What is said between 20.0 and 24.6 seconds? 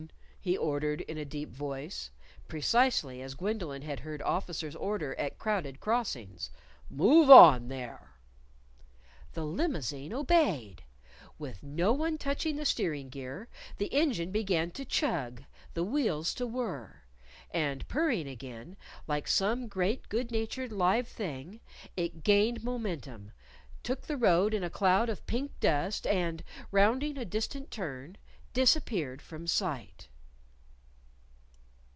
good natured live thing, it gained momentum, took the road